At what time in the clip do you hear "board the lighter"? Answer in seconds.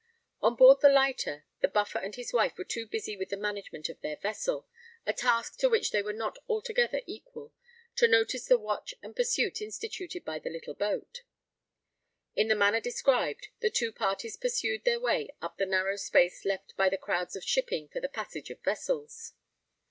0.55-1.45